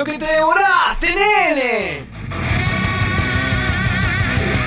¡Lo 0.00 0.06
que 0.06 0.18
te 0.18 0.24
devoraste, 0.24 1.08
nene! 1.14 2.06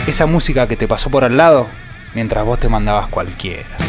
Esa 0.06 0.28
música 0.28 0.68
que 0.68 0.76
te 0.76 0.88
pasó 0.88 1.10
por 1.10 1.24
al 1.24 1.36
lado 1.36 1.68
mientras 2.14 2.46
vos 2.46 2.60
te 2.60 2.70
mandabas 2.70 3.08
cualquiera. 3.08 3.83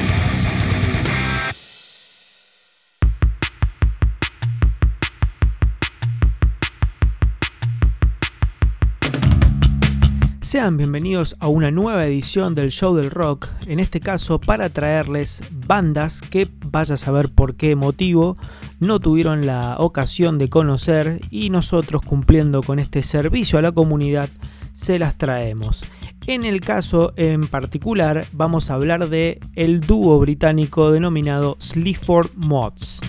Sean 10.54 10.76
bienvenidos 10.76 11.34
a 11.40 11.48
una 11.48 11.72
nueva 11.72 12.06
edición 12.06 12.54
del 12.54 12.70
Show 12.70 12.94
del 12.94 13.10
Rock, 13.10 13.48
en 13.66 13.80
este 13.80 13.98
caso 13.98 14.40
para 14.40 14.68
traerles 14.68 15.42
bandas 15.66 16.20
que, 16.20 16.48
vaya 16.66 16.94
a 16.94 16.96
saber 16.96 17.28
por 17.28 17.56
qué 17.56 17.74
motivo, 17.74 18.36
no 18.78 19.00
tuvieron 19.00 19.46
la 19.46 19.74
ocasión 19.80 20.38
de 20.38 20.48
conocer 20.48 21.22
y 21.28 21.50
nosotros 21.50 22.02
cumpliendo 22.02 22.62
con 22.62 22.78
este 22.78 23.02
servicio 23.02 23.58
a 23.58 23.62
la 23.62 23.72
comunidad, 23.72 24.28
se 24.74 25.00
las 25.00 25.18
traemos. 25.18 25.84
En 26.28 26.44
el 26.44 26.60
caso 26.60 27.14
en 27.16 27.48
particular 27.48 28.24
vamos 28.30 28.70
a 28.70 28.74
hablar 28.74 29.08
de 29.08 29.40
el 29.56 29.80
dúo 29.80 30.20
británico 30.20 30.92
denominado 30.92 31.56
Sleaford 31.58 32.30
Mods. 32.36 33.00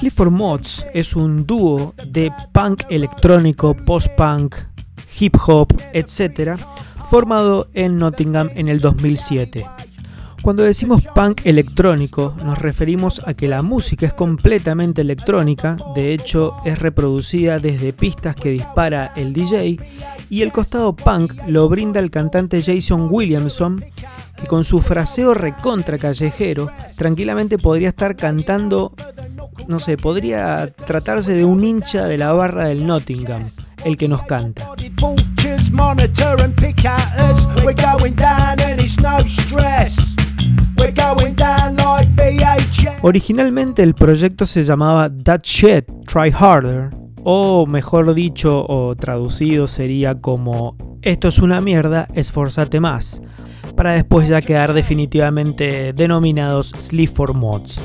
Sleaford 0.00 0.30
Mods 0.30 0.86
es 0.94 1.14
un 1.14 1.44
dúo 1.44 1.94
de 2.06 2.32
punk 2.52 2.84
electrónico, 2.88 3.76
post-punk, 3.76 4.54
hip 5.18 5.36
hop, 5.46 5.74
etc., 5.92 6.58
formado 7.10 7.68
en 7.74 7.98
Nottingham 7.98 8.48
en 8.54 8.70
el 8.70 8.80
2007. 8.80 9.66
Cuando 10.40 10.62
decimos 10.62 11.06
punk 11.14 11.42
electrónico 11.44 12.34
nos 12.42 12.58
referimos 12.58 13.20
a 13.26 13.34
que 13.34 13.46
la 13.46 13.60
música 13.60 14.06
es 14.06 14.14
completamente 14.14 15.02
electrónica, 15.02 15.76
de 15.94 16.14
hecho 16.14 16.54
es 16.64 16.78
reproducida 16.78 17.58
desde 17.58 17.92
pistas 17.92 18.34
que 18.34 18.52
dispara 18.52 19.12
el 19.16 19.34
DJ 19.34 19.76
y 20.30 20.40
el 20.40 20.50
costado 20.50 20.96
punk 20.96 21.34
lo 21.46 21.68
brinda 21.68 22.00
el 22.00 22.10
cantante 22.10 22.62
Jason 22.62 23.08
Williamson, 23.10 23.84
que 24.34 24.46
con 24.46 24.64
su 24.64 24.80
fraseo 24.80 25.34
recontra 25.34 25.98
callejero 25.98 26.70
tranquilamente 26.96 27.58
podría 27.58 27.90
estar 27.90 28.16
cantando, 28.16 28.94
no 29.70 29.78
sé, 29.78 29.96
podría 29.96 30.66
tratarse 30.72 31.32
de 31.32 31.44
un 31.44 31.64
hincha 31.64 32.06
de 32.06 32.18
la 32.18 32.32
barra 32.32 32.64
del 32.64 32.86
Nottingham, 32.86 33.44
el 33.84 33.96
que 33.96 34.08
nos 34.08 34.24
canta. 34.24 34.68
Originalmente 43.02 43.82
el 43.84 43.94
proyecto 43.94 44.44
se 44.44 44.64
llamaba 44.64 45.08
That 45.22 45.42
Shit, 45.44 45.84
Try 46.06 46.32
Harder, 46.36 46.90
o 47.22 47.64
mejor 47.64 48.12
dicho 48.12 48.66
o 48.66 48.96
traducido 48.96 49.68
sería 49.68 50.16
como 50.16 50.76
Esto 51.02 51.28
es 51.28 51.38
una 51.38 51.60
mierda, 51.60 52.08
esforzate 52.14 52.80
más, 52.80 53.22
para 53.80 53.92
después 53.92 54.28
ya 54.28 54.42
quedar 54.42 54.74
definitivamente 54.74 55.94
denominados 55.94 56.68
Sleep 56.76 57.08
for 57.08 57.32
Mods. 57.32 57.80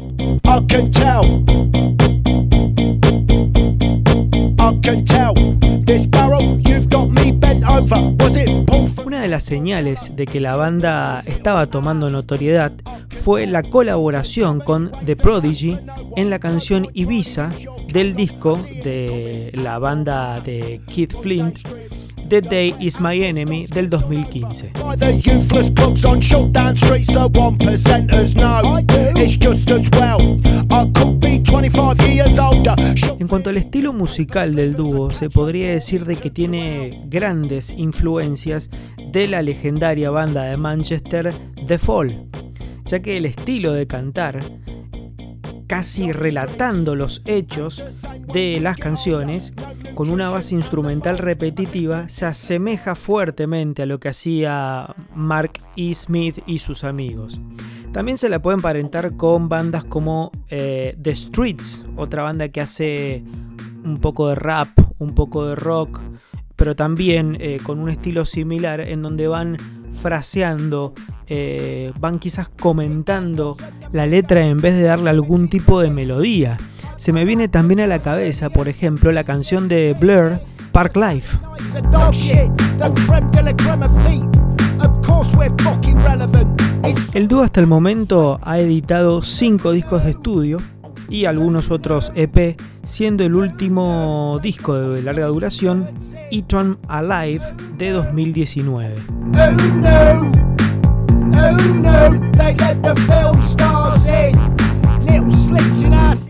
Una 9.06 9.22
de 9.22 9.28
las 9.30 9.44
señales 9.46 10.12
de 10.14 10.28
que 10.28 10.42
la 10.42 10.58
banda 10.58 11.24
estaba 11.26 11.68
tomando 11.68 12.10
notoriedad 12.10 12.74
fue 13.24 13.48
la 13.48 13.64
colaboración 13.64 14.60
con 14.60 14.92
The 15.06 15.16
Prodigy 15.16 15.78
en 16.18 16.30
la 16.30 16.40
canción 16.40 16.90
Ibiza 16.94 17.54
del 17.88 18.18
disco 18.18 18.60
de 18.84 19.54
la 19.54 19.80
banda 19.80 20.42
de 20.42 20.82
Keith 20.90 21.14
Flint 21.22 21.60
The 22.28 22.42
Day 22.42 22.76
Is 22.80 23.00
My 23.00 23.24
Enemy 23.24 23.68
del 23.68 23.88
2015. 23.90 24.72
En 33.20 33.28
cuanto 33.28 33.50
al 33.50 33.58
estilo 33.58 33.94
musical 33.94 34.56
del 34.56 34.76
dúo, 34.76 35.12
se 35.12 35.30
podría 35.30 35.70
decir 35.70 36.06
de 36.06 36.16
que 36.16 36.32
tiene 36.32 37.04
grandes 37.06 37.70
influencias 37.70 38.72
de 39.12 39.28
la 39.28 39.44
legendaria 39.44 40.10
banda 40.10 40.44
de 40.44 40.58
Manchester 40.58 41.32
The 41.68 41.78
Fall, 41.78 42.28
ya 42.86 43.02
que 43.02 43.18
el 43.18 43.26
estilo 43.26 43.74
de 43.74 43.86
cantar 43.86 44.44
casi 45.68 46.12
relatando 46.12 46.96
los 46.96 47.22
hechos 47.26 47.84
de 48.32 48.60
las 48.62 48.78
canciones, 48.78 49.54
con 49.94 50.12
una 50.12 50.30
base 50.30 50.56
instrumental 50.56 51.18
repetitiva, 51.18 52.10
se 52.10 52.26
asemeja 52.26 52.96
fuertemente 52.96 53.84
a 53.84 53.86
lo 53.86 54.00
que 54.00 54.10
hacía 54.10 54.96
Mark 55.14 55.54
E. 55.76 55.94
Smith 55.94 56.40
y 56.46 56.60
sus 56.60 56.84
amigos. 56.84 57.40
También 57.92 58.18
se 58.18 58.28
la 58.30 58.42
puede 58.42 58.56
emparentar 58.56 59.16
con 59.16 59.48
bandas 59.48 59.86
como 59.86 60.32
eh, 60.50 60.98
The 61.02 61.16
Streets, 61.16 61.86
otra 61.96 62.24
banda 62.24 62.50
que 62.50 62.62
hace 62.62 63.24
un 63.86 64.00
poco 64.00 64.28
de 64.28 64.36
rap, 64.36 64.68
un 64.98 65.16
poco 65.16 65.46
de 65.46 65.56
rock, 65.56 66.02
pero 66.56 66.76
también 66.76 67.38
eh, 67.40 67.60
con 67.64 67.80
un 67.80 67.90
estilo 67.90 68.26
similar 68.26 68.82
en 68.82 69.02
donde 69.02 69.28
van 69.28 69.58
fraseando, 69.94 70.94
eh, 71.28 71.92
van 72.00 72.20
quizás 72.20 72.50
comentando 72.50 73.58
la 73.92 74.06
letra 74.06 74.46
en 74.46 74.58
vez 74.58 74.76
de 74.76 74.84
darle 74.84 75.10
algún 75.10 75.50
tipo 75.50 75.80
de 75.80 75.90
melodía. 75.90 76.58
Se 76.98 77.12
me 77.12 77.26
viene 77.26 77.48
también 77.48 77.80
a 77.82 77.88
la 77.88 78.02
cabeza, 78.02 78.50
por 78.50 78.68
ejemplo, 78.68 79.12
la 79.12 79.24
canción 79.24 79.68
de 79.68 79.94
Blur, 79.94 80.40
Park 80.72 80.96
Life. 80.96 81.38
El 87.14 87.28
dúo 87.28 87.42
hasta 87.42 87.60
el 87.60 87.68
momento 87.68 88.40
ha 88.44 88.60
editado 88.60 89.22
5 89.22 89.72
discos 89.72 90.04
de 90.04 90.12
estudio 90.12 90.58
y 91.10 91.26
algunos 91.26 91.72
otros 91.72 92.12
EP, 92.16 92.60
siendo 92.84 93.24
el 93.24 93.36
último 93.36 94.40
disco 94.42 94.76
de 94.76 95.02
larga 95.02 95.28
duración 95.28 95.90
Eton 96.32 96.78
Alive 96.88 97.44
de 97.78 97.92
2019. 97.92 98.96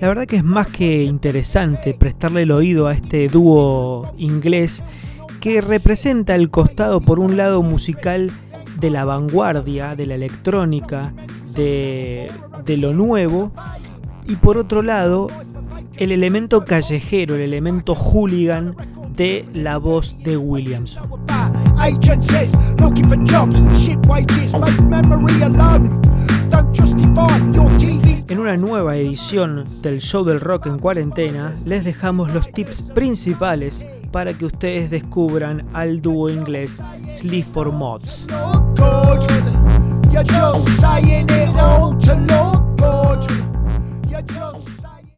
La 0.01 0.09
verdad 0.09 0.27
que 0.27 0.35
es 0.35 0.43
más 0.43 0.67
que 0.67 1.03
interesante 1.03 1.93
prestarle 1.93 2.43
el 2.43 2.51
oído 2.51 2.87
a 2.87 2.93
este 2.93 3.27
dúo 3.27 4.13
inglés 4.17 4.83
que 5.39 5.61
representa 5.61 6.35
el 6.35 6.49
costado 6.49 7.01
por 7.01 7.19
un 7.19 7.37
lado 7.37 7.63
musical 7.63 8.31
de 8.79 8.89
la 8.89 9.05
vanguardia, 9.05 9.95
de 9.95 10.05
la 10.05 10.15
electrónica, 10.15 11.13
de, 11.55 12.31
de 12.65 12.77
lo 12.77 12.93
nuevo 12.93 13.51
y 14.27 14.35
por 14.35 14.57
otro 14.57 14.81
lado 14.81 15.27
el 15.97 16.11
elemento 16.11 16.65
callejero, 16.65 17.35
el 17.35 17.41
elemento 17.41 17.95
hooligan 17.95 18.75
de 19.15 19.45
la 19.53 19.77
voz 19.77 20.17
de 20.23 20.37
En 28.27 28.39
una 28.39 28.57
nueva 28.57 28.97
edición 28.97 29.65
del 29.83 30.01
Show 30.01 30.23
del 30.23 30.41
Rock 30.41 30.65
en 30.65 30.79
cuarentena, 30.79 31.53
les 31.63 31.83
dejamos 31.83 32.33
los 32.33 32.51
tips 32.51 32.81
principales 32.81 33.85
para 34.11 34.33
que 34.33 34.45
ustedes 34.45 34.89
descubran 34.89 35.67
al 35.73 36.01
dúo 36.01 36.31
inglés 36.31 36.81
Sleep 37.07 37.45
for 37.45 37.71
Mods. 37.71 38.25